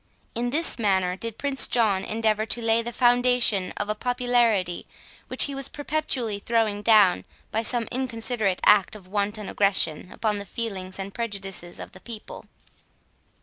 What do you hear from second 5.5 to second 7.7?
was perpetually throwing down by